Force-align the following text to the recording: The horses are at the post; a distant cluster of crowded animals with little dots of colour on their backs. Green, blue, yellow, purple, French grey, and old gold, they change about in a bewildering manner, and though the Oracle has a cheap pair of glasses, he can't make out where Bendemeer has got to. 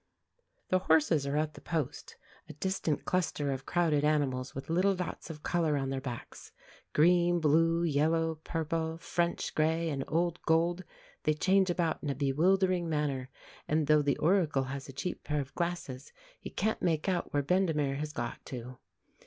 The 0.69 0.79
horses 0.79 1.27
are 1.27 1.37
at 1.37 1.53
the 1.53 1.61
post; 1.61 2.15
a 2.49 2.53
distant 2.53 3.05
cluster 3.05 3.51
of 3.51 3.67
crowded 3.67 4.03
animals 4.03 4.55
with 4.55 4.67
little 4.67 4.95
dots 4.95 5.29
of 5.29 5.43
colour 5.43 5.77
on 5.77 5.91
their 5.91 6.01
backs. 6.01 6.51
Green, 6.93 7.39
blue, 7.39 7.83
yellow, 7.83 8.39
purple, 8.43 8.97
French 8.97 9.53
grey, 9.53 9.89
and 9.91 10.03
old 10.07 10.41
gold, 10.41 10.83
they 11.21 11.35
change 11.35 11.69
about 11.69 12.01
in 12.01 12.09
a 12.09 12.15
bewildering 12.15 12.89
manner, 12.89 13.29
and 13.67 13.85
though 13.85 14.01
the 14.01 14.17
Oracle 14.17 14.63
has 14.63 14.89
a 14.89 14.91
cheap 14.91 15.23
pair 15.23 15.39
of 15.39 15.53
glasses, 15.53 16.11
he 16.39 16.49
can't 16.49 16.81
make 16.81 17.07
out 17.07 17.31
where 17.31 17.43
Bendemeer 17.43 17.97
has 17.97 18.11
got 18.11 18.43
to. 18.47 18.79